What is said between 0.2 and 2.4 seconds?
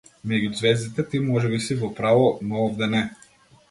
Меѓу ѕвездите ти можеби си во право,